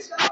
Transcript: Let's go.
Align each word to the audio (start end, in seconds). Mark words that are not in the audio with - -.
Let's 0.00 0.08
go. 0.08 0.29